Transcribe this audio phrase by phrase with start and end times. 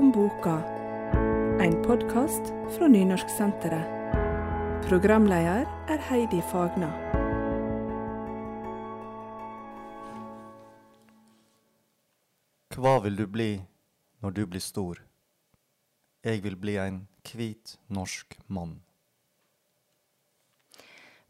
[0.00, 0.62] om boka,
[1.60, 4.14] en podkast fra Nynorsksenteret.
[4.88, 6.88] Programleder er Heidi Fagna.
[12.72, 13.50] Hva vil du bli
[14.24, 15.02] når du blir stor?
[16.24, 17.02] Jeg vil bli en
[17.34, 18.78] hvit norsk mann.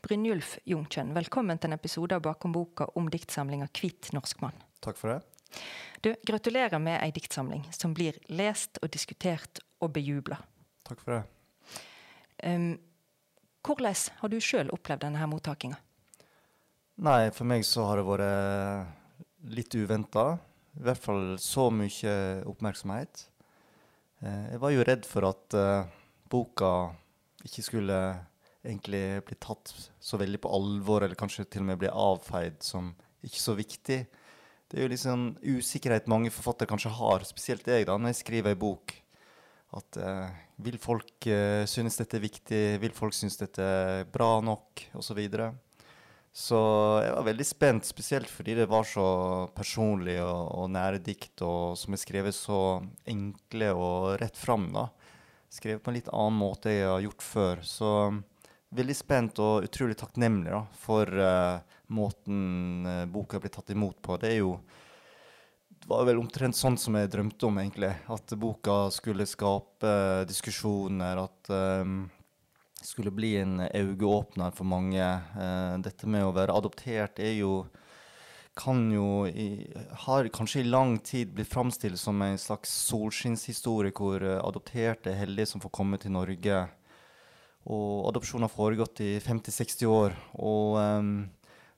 [0.07, 4.63] Brynjulf Jungkjønn, velkommen til en episode av Bakom boka om diktsamlinga 'Hvit norsk mann'.
[4.81, 5.40] Takk for det.
[6.01, 10.39] Du, Gratulerer med ei diktsamling som blir lest og diskutert og bejubla.
[10.89, 11.25] Takk for det.
[12.45, 12.79] Um,
[13.67, 15.77] hvordan har du sjøl opplevd denne mottakinga?
[17.01, 20.39] Nei, for meg så har det vært litt uventa.
[20.77, 22.15] I hvert fall så mye
[22.49, 23.27] oppmerksomhet.
[24.21, 25.89] Eh, Jeg var jo redd for at eh,
[26.31, 26.93] boka
[27.45, 28.01] ikke skulle
[28.61, 32.93] egentlig bli tatt så veldig på alvor, eller kanskje til og med bli avfeid som
[33.25, 34.03] ikke så viktig.
[34.71, 38.21] Det er jo litt sånn usikkerhet mange forfattere kanskje har, spesielt jeg, da, når jeg
[38.21, 38.95] skriver ei bok.
[39.75, 40.31] At uh,
[40.63, 45.03] vil folk uh, synes dette er viktig, vil folk synes dette er bra nok, Og
[45.03, 45.53] Så, videre.
[46.33, 46.61] så
[47.03, 51.75] jeg var veldig spent, spesielt fordi det var så personlig og, og nære dikt, og
[51.79, 52.81] som er skrevet så
[53.11, 54.71] enkle og rett fram.
[54.73, 54.87] da.
[55.51, 57.67] Skrevet på en litt annen måte jeg har gjort før.
[57.67, 57.91] Så
[58.71, 64.19] veldig spent og utrolig takknemlig da, for eh, måten eh, boka blir tatt imot på.
[64.21, 64.55] Det er jo
[65.81, 67.95] det var vel omtrent sånn som jeg drømte om, egentlig.
[68.13, 69.93] At boka skulle skape
[70.29, 75.07] diskusjoner, at det skulle bli en øyeåpner for mange.
[75.37, 77.55] Uh, dette med å være adoptert er jo
[78.61, 79.71] kan jo i,
[80.05, 85.21] har kanskje i lang tid blitt framstilt som en slags solskinnshistorie hvor eh, adopterte er
[85.23, 86.59] heldige som får komme til Norge.
[87.71, 90.17] Og adopsjon har foregått i 50-60 år.
[90.43, 91.15] Og um,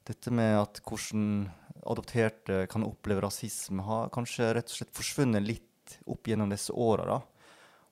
[0.09, 1.51] dette med at hvordan
[1.83, 7.21] adopterte kan oppleve rasisme, har kanskje rett og slett forsvunnet litt opp gjennom disse åra.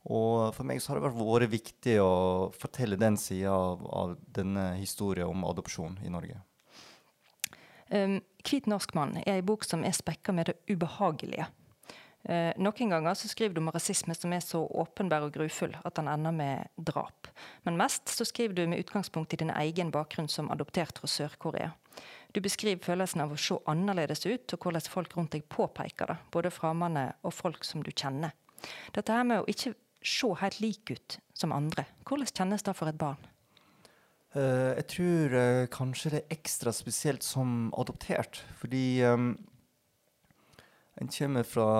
[0.08, 2.12] Og for meg så har det vært viktig å
[2.56, 6.40] fortelle den sida av, av, denne historien om adopsjon i Norge.
[7.90, 11.50] Um, 'Hvit norsk mann' er ei bok som er spekka med det ubehagelige.
[12.24, 15.96] Uh, noen ganger så skriver du om rasisme som er så åpenbar og grufull at
[15.98, 17.28] den ender med drap.
[17.64, 21.72] Men mest så skriver du med utgangspunkt i din egen bakgrunn som adoptert fra Sør-Korea.
[22.32, 26.18] Du beskriver følelsen av å se annerledes ut, og hvordan folk rundt deg påpeker det.
[26.30, 28.36] Både fremmede og folk som du kjenner.
[28.94, 29.74] Dette her med å ikke
[30.06, 33.20] se helt lik ut som andre, hvordan kjennes det for et barn?
[34.30, 38.44] Uh, jeg tror uh, kanskje det er ekstra spesielt som adoptert.
[38.60, 39.32] Fordi um,
[41.00, 41.70] en kommer fra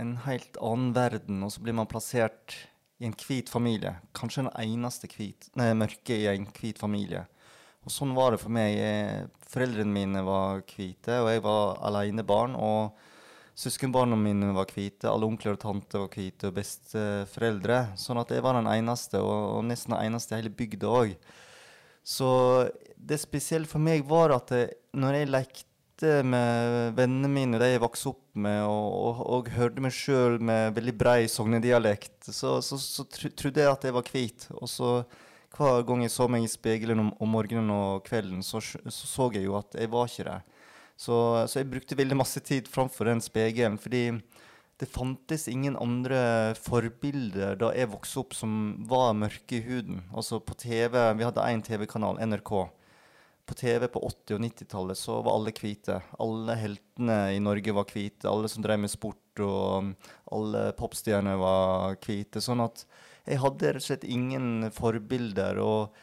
[0.00, 2.56] en helt annen verden, og så blir man plassert
[3.02, 3.98] i en hvit familie.
[4.16, 7.26] Kanskje den eneste kvit, nei, mørke i en hvit familie.
[7.84, 8.78] Og sånn var det for meg.
[9.52, 12.56] Foreldrene mine var hvite, og jeg var alenebarn.
[12.56, 12.94] Og
[13.54, 17.80] søskenbarna mine var hvite, alle onkler og tanter var hvite, og besteforeldre.
[18.00, 21.14] Sånn at jeg var den eneste, og, og nesten den eneste i hele bygda òg.
[22.04, 22.30] Så
[22.96, 27.82] det spesielle for meg var at jeg, når jeg lekte med vennene mine, de jeg
[27.84, 32.80] vokste opp med, og, og, og hørte meg sjøl med veldig brei sognedialekt, så, så,
[32.80, 34.48] så, trodde jeg at jeg var hvit.
[34.58, 34.90] Og så
[35.54, 39.30] hver gang jeg så meg i speilet om, om, morgenen og kvelden, så, så, så
[39.34, 40.40] jeg jo at jeg var ikke det.
[40.94, 41.16] Så,
[41.50, 43.78] så, jeg brukte veldig masse tid framfor den spegelen.
[43.78, 44.08] fordi
[44.76, 48.54] det fantes ingen andre forbilder da jeg vokste opp som
[48.90, 50.02] var mørke i huden.
[50.14, 52.50] Altså på TV, Vi hadde én TV-kanal, NRK.
[53.46, 56.00] På TV på 80- og 90-tallet så var alle hvite.
[56.18, 58.26] Alle heltene i Norge var hvite.
[58.26, 59.94] Alle som drev med sport og
[60.32, 62.42] alle popstjerner var hvite.
[62.42, 62.86] Sånn at
[63.24, 65.60] jeg hadde rett og slett ingen forbilder.
[65.62, 65.94] og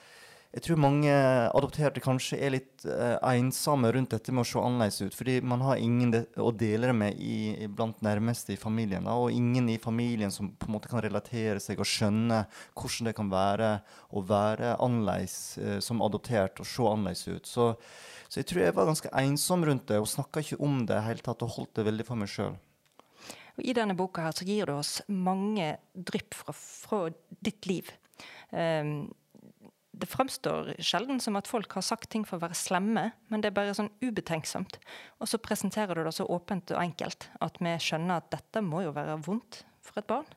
[0.51, 1.11] jeg tror mange
[1.55, 5.15] adopterte kanskje er litt eh, ensomme rundt dette med å se annerledes ut.
[5.15, 9.07] Fordi man har ingen de å dele det med i, blant nærmeste i familien.
[9.07, 12.41] Da, og ingen i familien som på en måte kan relatere seg og skjønne
[12.75, 13.69] hvordan det kan være
[14.11, 17.47] å være annerledes eh, som adoptert og se annerledes ut.
[17.47, 17.69] Så,
[18.27, 21.07] så, jeg tror jeg var ganske ensom rundt det og snakka ikke om det i
[21.07, 22.59] hele tatt og holdt det veldig for meg sjøl.
[23.59, 27.01] I denne boka her så gir du oss mange drypp fra, fra
[27.43, 27.91] ditt liv.
[28.51, 29.09] Um,
[29.91, 33.51] det fremstår sjelden som at folk har sagt ting for å være slemme, men det
[33.51, 34.79] er bare sånn ubetenksomt.
[35.21, 38.85] Og så presenterer du det så åpent og enkelt at vi skjønner at dette må
[38.85, 40.29] jo være vondt for et barn.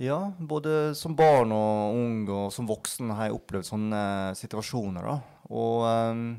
[0.00, 4.02] Ja, både som barn og ung og som voksen har jeg opplevd sånne
[4.38, 5.08] situasjoner.
[5.08, 5.16] da.
[5.50, 6.38] Og,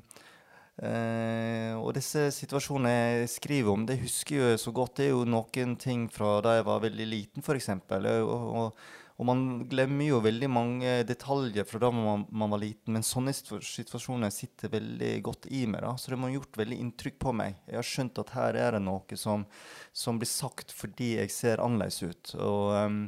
[0.80, 4.98] øh, og disse situasjonene jeg skriver om, det husker jeg så godt.
[5.00, 7.70] Det er jo noen ting fra da jeg var veldig liten, f.eks.
[7.76, 8.84] Og, og,
[9.22, 13.34] Og man glemmer jo veldig mange detaljer fra da man, man var liten, men sånne
[13.36, 15.84] situasjoner sitter veldig godt i meg.
[15.86, 17.60] da, Så det har gjort veldig inntrykk på meg.
[17.68, 19.46] Jeg har skjønt at her er det noe som,
[19.94, 22.34] som blir sagt fordi jeg ser annerledes ut.
[22.40, 23.00] Og, um,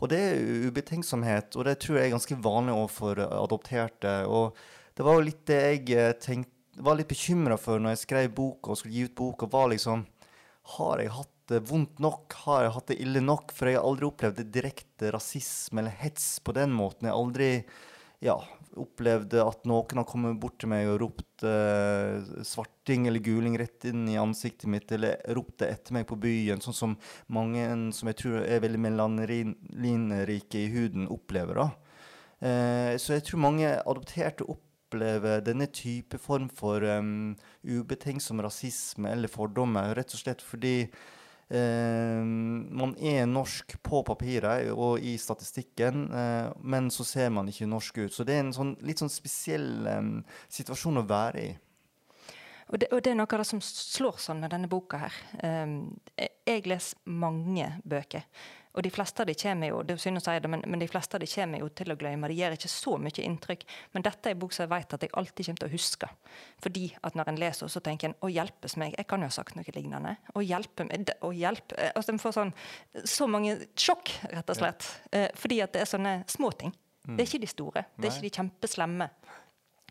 [0.00, 4.16] og, det er ubetenksomhet, og det tror jeg er ganske vanlig overfor adopterte.
[4.26, 4.58] Og
[4.98, 8.32] det var jo litt det jeg eh, tenkte, var litt bekymra for når jeg skrev
[8.36, 10.06] boka og skulle gi ut boka, var liksom
[10.76, 12.32] Har jeg hatt det vondt nok?
[12.44, 13.52] Har jeg hatt det ille nok?
[13.56, 17.08] For jeg har aldri opplevd direkte rasisme eller hets på den måten.
[17.08, 17.50] Jeg har aldri
[18.20, 18.36] ja,
[18.78, 23.86] opplevd at noen har kommet bort til meg og ropt eh, svarting eller guling rett
[23.88, 26.96] inn i ansiktet mitt, eller ropt det etter meg på byen, sånn som
[27.32, 27.64] mange
[27.96, 31.64] som jeg tror er veldig melaninrike i huden, opplever.
[31.64, 31.68] da.
[32.40, 34.46] Eh, så jeg tror mange adopterte
[34.90, 40.90] opplever denne type form for um, ubetenksom rasisme eller fordommer, rett og slett fordi
[41.48, 47.70] um, man er norsk på papiret og i statistikken, uh, men så ser man ikke
[47.70, 48.14] norsk ut.
[48.14, 50.14] Så det er en sånn, litt sånn spesiell um,
[50.50, 51.50] situasjon å være i.
[52.70, 55.20] Og det, og det, er noe av det som slår sånn med denne boka her.
[55.42, 55.98] Um,
[56.46, 58.26] jeg leser mange bøker.
[58.70, 60.78] Og de fleste av de kommer jo det er synd å si det, men, men,
[60.78, 62.28] de fleste av de kommer jo til å glemme.
[62.30, 63.64] De gjør ikke så mye inntrykk.
[63.96, 66.10] Men dette er en bok som jeg vet at jeg alltid kommer til å huske.
[66.62, 69.34] Fordi at når en leser, så tenker en 'Å hjelpes meg', jeg kan jo ha
[69.34, 70.16] sagt noe lignende.
[70.34, 72.54] Å hjelpe meg, å hjelpe Altså En får sånn
[73.04, 74.86] så mange sjokk, rett og slett.
[75.10, 75.18] Ja.
[75.18, 76.72] Eh, fordi at det er sånne små ting.
[77.08, 77.16] Mm.
[77.16, 77.84] Det er ikke de store.
[77.98, 79.10] Det er ikke de kjempeslemme,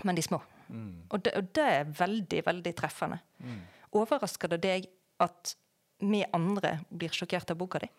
[0.04, 0.40] men de små.
[0.70, 0.94] Mm.
[1.10, 3.20] Og, det, og, det, er veldig, veldig treffende.
[3.42, 3.60] Mm.
[4.00, 4.90] Overrasker det deg
[5.24, 5.56] at
[6.00, 7.90] vi andre blir sjokkert av boka di?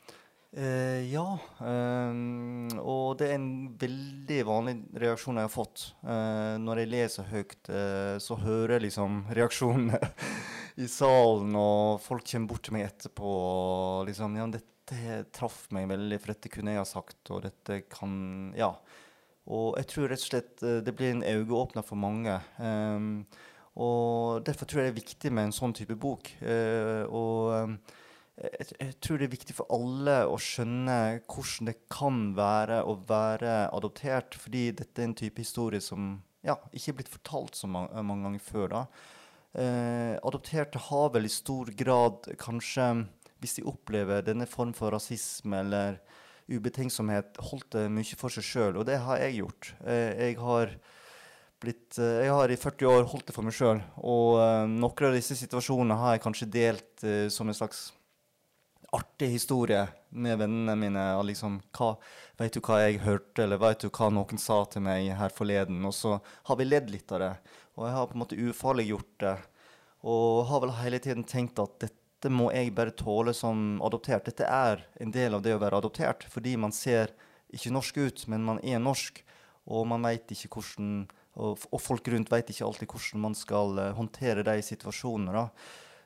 [0.50, 1.26] Eh, ja.
[1.62, 5.84] Um, og det er en veldig vanlig reaksjon jeg har fått.
[6.02, 10.00] Uh, når jeg leser høyt, uh, så hører jeg liksom reaksjonene
[10.80, 15.86] i salen, og folk kommer bort til meg etterpå og liksom Ja, dette traff meg
[15.90, 18.74] veldig, for dette kunne jeg ha sagt, og dette kan Ja.
[19.50, 22.36] Og jeg tror rett og slett uh, det blir en øyeåpner for mange.
[22.58, 23.26] Um,
[23.80, 26.32] og derfor tror jeg det er viktig med en sånn type bok.
[26.42, 27.76] og um,
[28.40, 30.96] jeg, jeg, tror det er viktig for alle å skjønne
[31.28, 36.14] hvordan det kan være å være adoptert, fordi dette er en type historie som
[36.46, 38.68] ja, ikke er blitt fortalt så mange, mange ganger før.
[38.74, 38.84] da.
[39.60, 42.86] Eh, adopterte har vel i stor grad kanskje,
[43.40, 46.00] hvis de opplever denne form for rasisme eller
[46.50, 49.70] ubetenksomhet, holdt det mye for seg sjøl, og det har jeg gjort.
[49.84, 50.74] Eh, jeg har
[51.60, 55.08] blitt, eh, jeg har i 40 år holdt det for meg sjøl, og eh, noen
[55.10, 57.90] av disse situasjonene har jeg kanskje delt som en slags
[58.96, 61.04] artig historie med vennene mine.
[61.22, 61.94] liksom, hva,
[62.40, 65.84] Vet du hva jeg hørte, eller vet du hva noen sa til meg her forleden?
[65.84, 66.16] Og så
[66.48, 67.34] har vi ledd litt av det.
[67.76, 69.36] Og jeg har på en måte ufarliggjort det.
[70.08, 74.26] Og har vel hele tiden tenkt at dette må jeg bare tåle som adoptert.
[74.28, 77.14] Dette er en del av det å være adoptert, fordi man ser
[77.48, 79.22] ikke norsk ut, men man er norsk.
[79.70, 81.06] Og man ikke hvordan
[81.38, 85.34] og, og folk rundt vet ikke alltid hvordan man skal uh, håndtere de situasjonene.
[85.36, 85.46] da.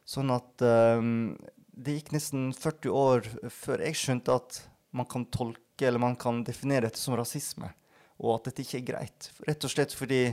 [0.05, 0.64] Sånn at
[1.00, 1.32] um,
[1.75, 4.60] det gikk nesten 40 år før jeg skjønte at
[4.94, 7.72] man kan tolke eller man kan definere dette som rasisme,
[8.20, 9.31] og at dette ikke er greit.
[9.49, 10.28] Rett og slett fordi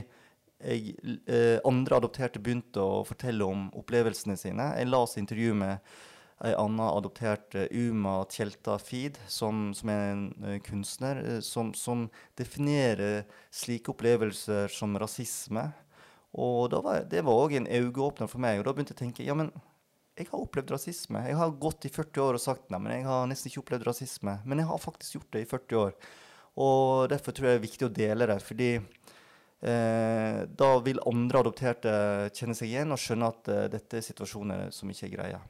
[0.62, 4.72] jeg, eh, andre adopterte begynte å fortelle om opplevelsene sine.
[4.78, 5.92] Jeg las intervju med
[6.42, 11.70] ei anna adoptert uh, Uma Tjelta Feed, som, som er en uh, kunstner, uh, som,
[11.74, 13.22] som, definerer
[13.54, 15.68] slike opplevelser som rasisme.
[16.32, 18.58] Og var, det var òg en øyeåpner for meg.
[18.58, 19.52] Og da begynte jeg å tenke ja, men
[20.18, 21.22] jeg har opplevd rasisme.
[21.28, 23.86] Jeg har gått i 40 år og sagt nei, men jeg har nesten ikke opplevd
[23.88, 24.38] rasisme.
[24.48, 25.94] Men jeg har faktisk gjort det i 40 år.
[26.62, 28.38] Og derfor tror jeg det er viktig å dele det.
[28.44, 28.70] Fordi
[29.62, 31.94] eh, da vil andre adopterte
[32.36, 35.42] kjenne seg igjen og skjønne at eh, dette er situasjoner som ikke er greie.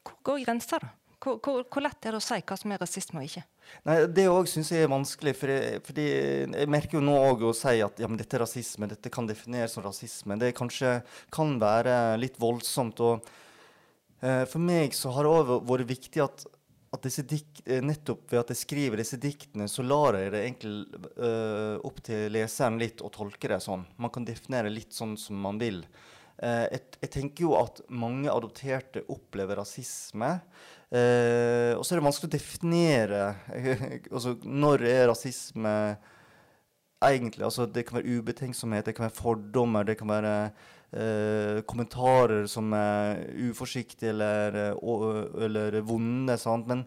[0.00, 0.94] Hvor går grensa, da?
[1.20, 3.42] Hvor, hvor, hvor, lett er det å si hva som er rasisme og ikke?
[3.84, 5.34] Nei, Det òg syns jeg er vanskelig.
[5.36, 8.44] For jeg, fordi jeg merker jo nå òg å si at ja, men dette er
[8.46, 10.38] rasisme, dette kan defineres som rasisme.
[10.40, 10.96] Det kanskje
[11.34, 13.04] kan være litt voldsomt.
[13.04, 13.28] og
[14.20, 16.44] Eh, for meg så har det òg vært viktig at,
[16.90, 21.02] at dikt, eh, nettopp ved at jeg skriver disse diktene, så lar jeg det egentlig
[21.22, 23.84] uh, opp til leseren litt å tolke det sånn.
[23.96, 25.84] Man kan definere litt sånn som man vil.
[26.42, 30.32] Uh, jeg, jeg, tenker jo at mange adopterte opplever rasisme.
[30.90, 33.22] Uh, og så er det vanskelig å definere
[34.16, 35.76] altså, når er rasisme
[37.06, 37.46] egentlig.
[37.46, 40.34] Altså, det kan være ubetenksomhet, det kan være fordommer, det kan være
[40.92, 46.36] eh, kommentarer som er uforsiktige eller, eh, eller vonde.
[46.38, 46.66] Sant?
[46.66, 46.84] Men,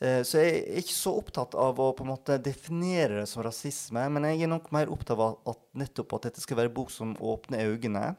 [0.00, 3.42] eh, så jeg er ikke så opptatt av å på en måte definere det som
[3.42, 4.08] rasisme.
[4.10, 7.16] Men jeg er nok mer opptatt av at, nettopp at dette skal være bok som
[7.16, 8.16] åpner øynene.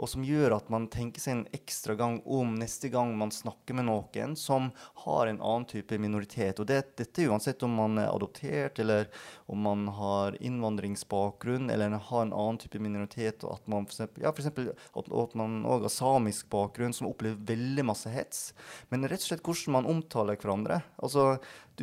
[0.00, 3.76] Og som gjør at man tenker seg en ekstra gang om neste gang man snakker
[3.78, 4.70] med noen som
[5.04, 6.60] har en annen type minoritet.
[6.60, 9.08] Og det, dette uansett om man er adoptert, eller
[9.50, 14.24] om man har innvandringsbakgrunn, eller har en annen type minoritet, og at man for eksempel,
[14.24, 18.50] ja, for eksempel, at, at man òg har samisk bakgrunn, som opplever veldig masse hets.
[18.92, 20.82] Men rett og slett hvordan man omtaler hverandre.
[21.02, 21.36] Altså,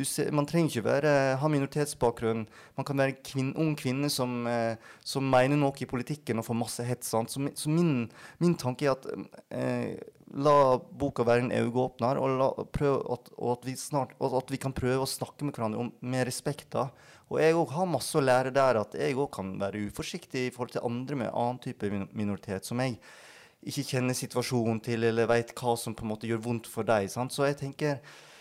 [0.06, 2.46] ser, man trenger ikke være, ha minoritetsbakgrunn.
[2.78, 6.46] Man kan være en kvin, ung kvinne som, eh, som, mener noe i politikken og
[6.46, 7.10] får masse hets.
[7.10, 9.08] Så, så min, min, tanke er at
[9.50, 9.98] eh,
[10.30, 14.76] la boka være en øyeåpner, og, la, at, og at, vi snart, at, vi kan
[14.76, 16.70] prøve å snakke med hverandre om, med respekt.
[16.76, 16.88] da.
[17.30, 20.54] Og jeg òg har masse å lære der, at jeg òg kan være uforsiktig i
[20.54, 22.98] forhold til andre med annen type minoritet, som jeg
[23.60, 26.88] ikke kjenner situasjonen til, eller veit hva som på en måte gjør vondt for.
[27.12, 27.34] Sant?
[27.34, 27.98] Så jeg tenker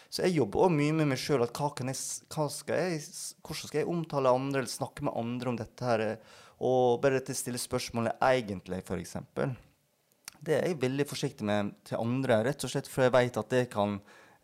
[0.09, 1.43] så jeg jobber også mye med meg sjøl.
[1.45, 6.05] Hvordan skal jeg omtale andre, eller snakke med andre om dette her?
[6.65, 9.19] Og bare til å stille spørsmålet egentlig, f.eks.
[10.39, 13.53] Det er jeg veldig forsiktig med til andre, rett og slett fordi jeg vet at
[13.53, 13.99] det kan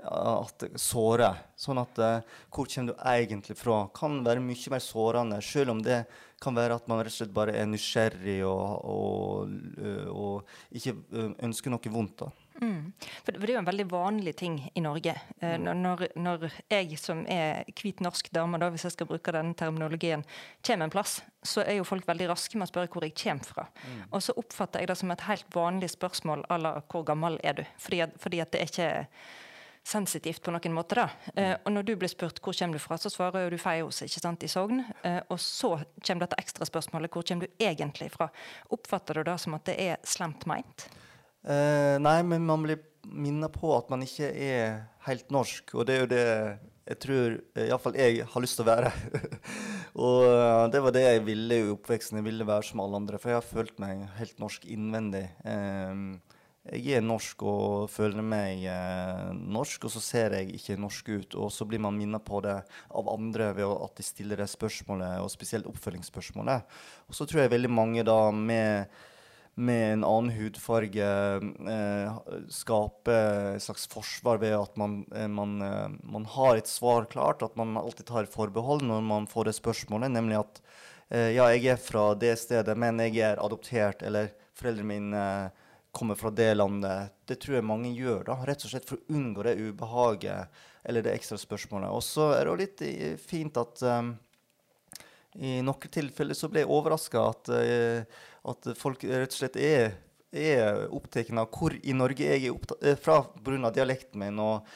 [0.06, 1.32] at såre.
[1.58, 5.42] Sånn at uh, hvor kommer du egentlig fra, kan være mye mer sårende.
[5.42, 6.04] Selv om det
[6.44, 10.98] kan være at man rett og slett bare er nysgjerrig og, og, og, og ikke
[11.48, 12.26] ønsker noe vondt.
[12.26, 12.45] da.
[12.62, 12.94] Mm.
[13.26, 15.16] For det er jo en veldig vanlig ting i Norge.
[15.40, 15.66] Eh, mm.
[15.82, 20.26] når, når, jeg som er hvit norsk dame, da, hvis jeg skal bruke denne terminologien,
[20.66, 23.48] kommer en plass, så er jo folk veldig raske med å spørre hvor jeg kommer
[23.48, 23.68] fra.
[23.84, 24.04] Mm.
[24.10, 27.54] Og så oppfatter jeg det som et helt vanlig spørsmål à la 'hvor gammel er
[27.54, 29.08] du?' Fordi fordi at det er ikke
[29.86, 30.96] sensitivt på noen måte.
[30.96, 31.10] da.
[31.36, 34.02] Eh, og når du blir spurt hvor kommer du fra, så svarer jo du Feios
[34.02, 34.84] ikke sant, i Sogn.
[35.04, 38.30] Eh, og så kommer dette ekstraspørsmålet hvor kommer du egentlig fra.
[38.74, 40.88] Oppfatter du det som at det er slemt meint?
[41.46, 45.76] Uh, nei, men man blir minnet på at man ikke er helt norsk.
[45.78, 46.26] Og det er jo det
[46.86, 48.92] jeg tror eh, iallfall jeg har lyst til å være.
[50.06, 52.20] og uh, det var det jeg ville i oppveksten.
[52.20, 53.20] Jeg ville være som alle andre.
[53.22, 55.24] For jeg har følt meg helt norsk innvendig.
[55.42, 56.22] Uh,
[56.66, 61.40] jeg er norsk og føler meg uh, norsk, og så ser jeg ikke norsk ut.
[61.42, 65.18] Og så blir man minnet på det av andre ved at de stiller det spørsmålet,
[65.26, 66.78] og spesielt oppfølgingsspørsmålet.
[67.10, 68.94] Og så tror jeg veldig mange da med
[69.56, 71.06] med en annen hudfarge
[71.72, 72.16] eh,
[72.52, 73.16] skape
[73.56, 77.56] et slags forsvar ved at man, eh, man, eh, man, har et svar klart, at
[77.56, 80.60] man alltid tar forbehold når man får det spørsmålet, nemlig at
[81.10, 85.24] eh, ja, jeg er fra det stedet, men jeg er adoptert, eller foreldrene mine
[85.96, 87.16] kommer fra det landet.
[87.24, 91.02] Det tror jeg mange gjør, da, rett og slett for å unngå det ubehaget eller
[91.02, 91.88] det ekstra spørsmålet.
[91.96, 94.12] Og så er det jo litt fint at um,
[95.40, 99.96] i noen tilfeller så ble jeg overraska at, uh, at, folk rett og slett er,
[100.32, 103.72] er opptatt av hvor i Norge jeg er eh, fra pga.
[103.76, 104.40] dialekten min.
[104.40, 104.68] Og,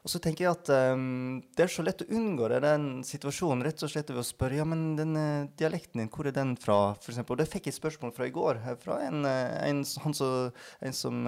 [0.00, 3.66] og, så tenker jeg at um, det er så lett å unngå det, den situasjonen
[3.66, 5.18] rett og slett ved å spørre ja, men den
[5.58, 6.78] dialekten din, hvor er den fra?
[7.02, 7.36] For eksempel.
[7.36, 10.30] og det fikk jeg spørsmål fra i går, fra en, en, han så,
[10.80, 11.20] en som,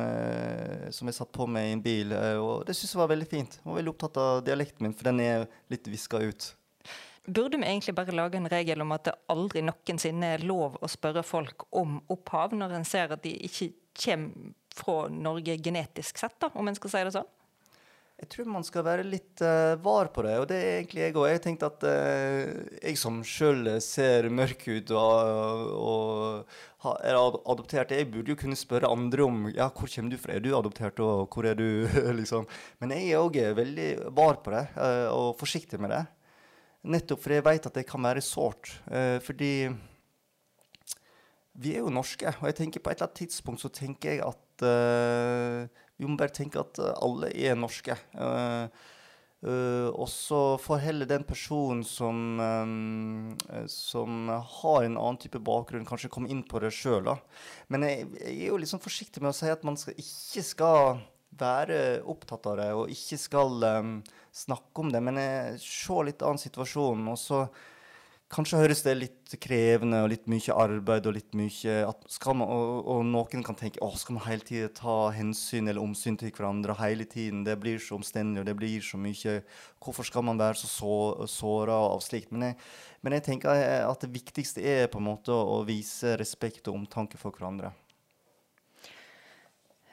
[0.94, 2.16] som jeg satt på med i en bil.
[2.40, 3.60] og det syns jeg var veldig fint.
[3.60, 6.52] Jeg var veldig opptatt av dialekten min, for den er litt viska ut.
[7.24, 10.88] Burde vi egentlig bare lage en regel om at det aldri noensinne er lov å
[10.90, 16.34] spørre folk om opphav, når en ser at de ikke kommer fra Norge genetisk sett,
[16.40, 17.30] da, om en skal si det sånn?
[18.22, 21.14] Jeg tror man skal være litt uh, var på det, og det er egentlig jeg
[21.16, 21.24] òg.
[21.26, 28.10] Jeg tenkte at uh, jeg som sjøl ser mørk ut og, og, er adoptert, jeg
[28.10, 31.34] burde jo kunne spørre andre om ja, hvor kommer du fra, er du adoptert, og
[31.34, 31.66] hvor er du,
[32.20, 32.46] liksom.
[32.82, 36.04] Men jeg er òg veldig var på det, uh, og forsiktig med det.
[36.82, 38.72] Nettopp fordi jeg vet at det kan være sårt.
[38.90, 39.52] Eh, fordi
[41.62, 44.24] vi er jo norske, og jeg tenker på et eller annet tidspunkt så tenker jeg
[44.24, 47.94] at eh, vi må bare tenke at alle er norske.
[47.94, 48.88] Eh,
[49.46, 53.36] uh, og så får heller den personen som, um,
[53.70, 57.12] som har en annen type bakgrunn, kanskje komme inn på det sjøl.
[57.70, 60.46] Men jeg, jeg, er jo litt sånn forsiktig med å si at man skal, ikke
[60.46, 61.02] skal
[61.38, 61.78] være
[62.10, 63.94] opptatt av det og ikke skal um,
[64.32, 65.20] snakke om det, men
[65.60, 67.04] ser litt annen situasjon.
[67.12, 67.44] Og så
[68.32, 73.02] kanskje høres det litt krevende og litt mye arbeid og litt mye man, og, og,
[73.04, 77.04] noen kan tenke å, skal man hele tiden ta hensyn eller omsyn til hverandre hele
[77.04, 77.44] tiden?
[77.44, 79.38] Det blir så omstendelig, og det blir så mye
[79.82, 82.32] Hvorfor skal man være så, så såra av slikt?
[82.32, 82.58] Men jeg,
[83.02, 87.20] men jeg tenker at det viktigste er på en måte å vise respekt og omtanke
[87.20, 87.74] for hverandre.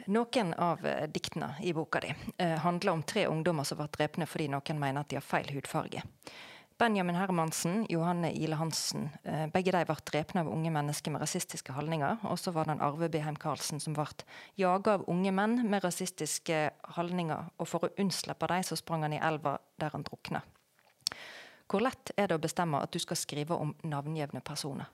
[0.08, 4.28] Noen av eh, diktene i boka di eh, handler om tre ungdommer som ble drepne
[4.30, 6.04] fordi noen mener at de har feil hudfarge.
[6.80, 11.76] Benjamin Hermansen, Johanne Ile Hansen, eh, begge de ble drept av unge mennesker med rasistiske
[11.76, 12.22] holdninger.
[12.24, 14.08] Og så var det en Arve Beheim Karlsen som ble
[14.56, 17.52] jaga av unge menn med rasistiske holdninger.
[17.60, 20.40] Og for å unnslippe dem, så sprang han i elva der han drukna.
[21.68, 24.88] Hvor lett er det å bestemme at du skal skrive om navngjevne personer?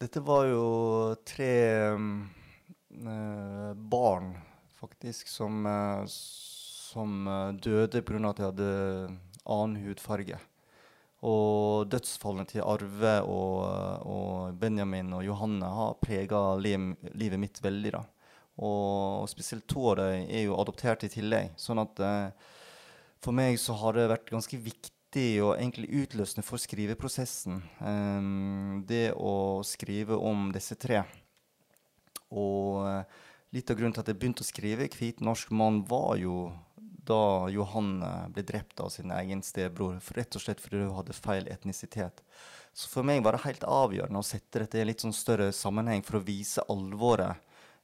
[0.00, 0.64] Dette var jo
[1.28, 1.52] tre
[1.92, 2.00] uh,
[2.90, 4.34] barn,
[4.80, 8.22] faktisk, som, uh, som uh, døde pga.
[8.30, 8.70] at de hadde
[9.44, 10.38] annen hudfarge.
[11.22, 17.92] Og dødsfallene til Arve og, og Benjamin og Johanne har prega livet mitt veldig.
[17.92, 18.04] da.
[18.60, 21.52] Og, og, spesielt to av dem er jo adoptert i tillegg.
[21.60, 22.00] sånn at
[23.20, 27.58] for meg så har det vært ganske viktig og egentlig utløsende for skriveprosessen.
[27.84, 28.28] Eh,
[28.88, 31.02] det å skrive om disse tre.
[32.30, 33.20] Og uh,
[33.54, 36.52] litt av grunnen til at jeg begynte å skrive 'Hvit norsk mann', var jo
[37.10, 39.98] da Johan ble drept av sin egen stebror.
[40.14, 42.20] Rett og slett fordi hun hadde feil etnisitet.
[42.72, 45.50] Så for meg var det helt avgjørende å sette dette i en litt sånn større
[45.56, 47.40] sammenheng for å vise alvoret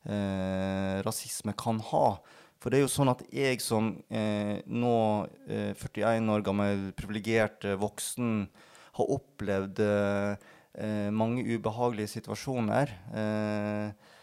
[0.06, 2.08] eh, rasisme kan ha.
[2.62, 4.96] For det er jo sånn at jeg som eh, nå
[5.50, 8.46] eh, 41 år gammel, privilegert eh, voksen,
[8.96, 10.46] har opplevd eh,
[10.80, 12.94] eh, mange ubehagelige situasjoner.
[13.12, 14.14] Eh,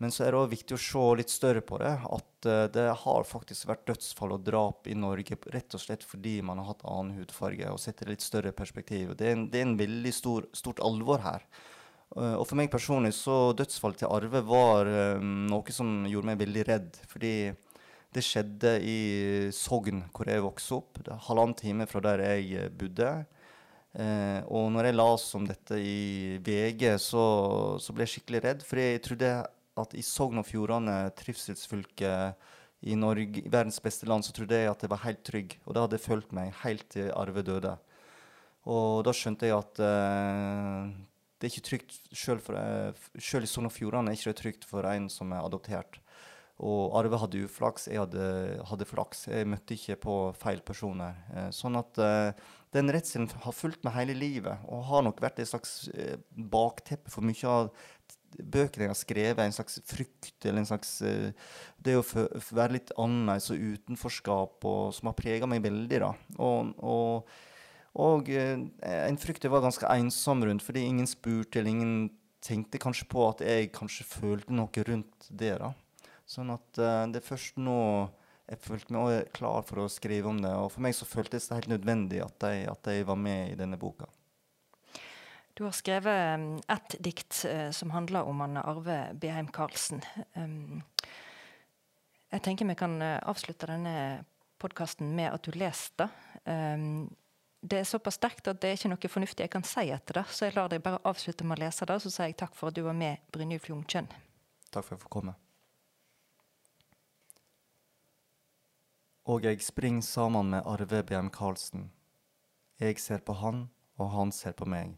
[0.00, 1.92] men så er det òg viktig å se litt større på det.
[2.08, 6.56] At det har faktisk vært dødsfall og drap i Norge rett og slett fordi man
[6.62, 7.68] har hatt annen hudfarge.
[7.68, 9.12] og setter det litt større perspektiv.
[9.12, 11.44] Det er en, det er en veldig stor, stort alvor her.
[12.16, 14.88] og for meg personlig så dødsfallet til Arve var
[15.20, 16.96] noe som gjorde meg veldig redd.
[17.06, 17.34] fordi
[18.10, 19.00] det skjedde i
[19.54, 20.98] Sogn, hvor jeg vokste opp.
[20.98, 23.10] Det er halvannen time fra der jeg eh, bodde.
[23.94, 27.24] Eh, og når jeg las om dette i VG, så,
[27.78, 28.64] så, ble jeg skikkelig redd.
[28.66, 29.30] For jeg trodde
[29.82, 32.48] at i Sogn og Fjordane, trivselsfylket
[32.90, 35.56] i Norge, verdens beste land, så trodde jeg at jeg var helt trygg.
[35.66, 37.76] Og det hadde fulgt meg helt til Arve døde.
[38.70, 40.90] Og da skjønte jeg at uh,
[41.40, 44.84] det er ikke trygt eh, selv i Sogn og Fjordane er det ikke trygt for
[44.84, 45.96] en som er adoptert.
[46.60, 48.24] Og Arve hadde uflaks, jeg hadde,
[48.68, 49.24] hadde, flaks.
[49.32, 51.16] Jeg møtte ikke på feil personer.
[51.32, 52.42] Eh, sånn at eh,
[52.76, 57.08] den redselen har fulgt meg hele livet og har nok vært et slags eh, bakteppe
[57.12, 57.72] for mye av
[58.38, 59.42] bøkene jeg har skrevet.
[59.44, 61.30] En slags frykt eller en slags eh,
[61.80, 66.00] Det å være litt annerledes og utenforskap og, som har prega meg veldig.
[66.04, 66.12] da.
[66.38, 67.34] Og, og,
[68.06, 68.56] og eh,
[69.00, 71.94] en frykt jeg var ganske ensom rundt, fordi ingen spurte eller ingen
[72.40, 75.56] tenkte kanskje på at jeg kanskje følte noe rundt det.
[75.60, 75.74] da.
[76.30, 77.80] Sånn at uh, det er først nå
[78.50, 80.50] jeg følte meg klar for å skrive om det.
[80.58, 83.58] Og for meg så føltes det helt nødvendig at jeg, at jeg var med i
[83.58, 84.08] denne boka.
[85.54, 90.02] Du har skrevet um, ett dikt uh, som handler om han Arve Beheim Karlsen.
[90.34, 90.82] Um,
[92.30, 94.24] jeg tenker vi kan avslutte denne
[94.62, 96.06] podkasten med at du leser det.
[97.60, 100.26] Det er såpass sterkt at det er ikke noe fornuftig jeg kan si etter det.
[100.30, 102.70] Så jeg lar deg bare avslutte med å lese det, så sier jeg takk for
[102.70, 104.06] at du var med, Brynjulf Jungkjønn.
[104.70, 105.34] Takk for at jeg fikk komme.
[109.30, 111.90] Og jeg springer sammen med Arve BM Karlsen.
[112.80, 114.96] Jeg ser på han, og han ser på meg.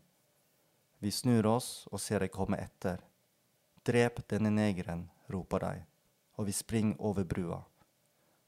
[1.02, 3.00] Vi snur oss og ser deg komme etter.
[3.82, 5.82] Drep denne negeren, roper de,
[6.38, 7.58] og vi springer over brua.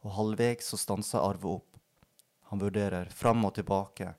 [0.07, 1.81] Og halvveis så stanser Arve opp.
[2.53, 4.13] Han vurderer fram og tilbake.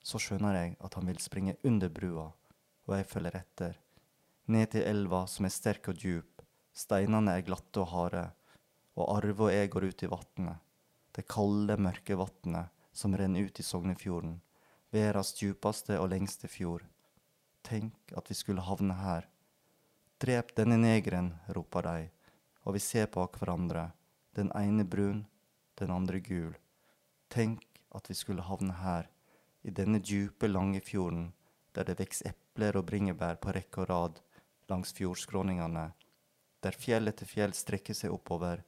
[0.00, 2.30] Så skjønner jeg at han vil springe under brua,
[2.88, 3.80] og jeg følger etter.
[4.48, 6.44] Ned til elva som er sterk og djup.
[6.72, 8.28] Steinene er glatte og harde,
[8.96, 10.64] og Arve og jeg går ut i vatnet
[11.14, 14.40] det kalde, mørke vatnet som renner ut i Sognefjorden,
[14.94, 16.82] verdens djupeste og lengste fjord.
[17.64, 19.28] Tenk at vi skulle havne her.
[20.20, 22.10] Drep denne negeren, roper de,
[22.64, 23.88] og vi ser på hverandre,
[24.36, 25.24] den ene brun,
[25.80, 26.52] den andre gul.
[27.32, 27.64] Tenk
[27.96, 29.08] at vi skulle havne her,
[29.64, 31.32] i denne djupe, lange fjorden,
[31.74, 34.20] der det vokser epler og bringebær på rekke og rad
[34.68, 35.88] langs fjordskråningene,
[36.62, 38.62] der fjell etter fjell strekker seg oppover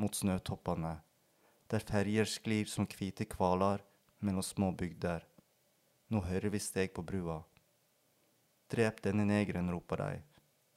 [0.00, 0.98] mot snøtoppene
[1.74, 3.82] der ferjer sklir som hvite kvaler
[4.20, 5.24] mellom små bygder.
[6.12, 7.40] Nå hører vi steg på brua.
[8.70, 10.22] Drep denne negeren, roper de,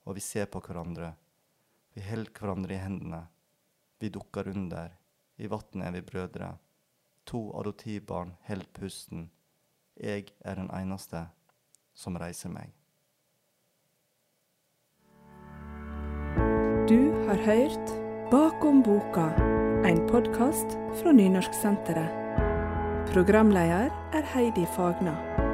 [0.05, 1.13] og vi ser på hverandre.
[1.95, 3.21] Vi holder hverandre i hendene.
[3.99, 4.91] Vi dukker under.
[5.37, 6.51] I vannet er vi brødre.
[7.27, 9.29] To adoptivbarn holder pusten.
[9.97, 11.25] Jeg er den eneste
[11.97, 12.73] som reiser meg.
[16.87, 17.95] Du har hørt
[18.31, 19.31] Bakom boka
[19.87, 22.11] en podkast fra Nynorsksenteret.
[23.13, 25.46] Programleder er Heidi Fagna.